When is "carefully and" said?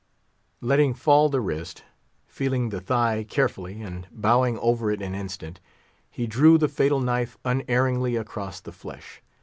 3.23-4.07